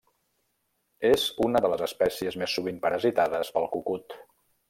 [1.09, 4.17] És una de les espècies més sovint parasitades pel cucut.